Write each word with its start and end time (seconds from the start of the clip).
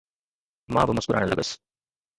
مان 0.73 0.85
به 0.87 0.93
مسڪرائڻ 0.97 1.25
لڳس. 1.31 1.49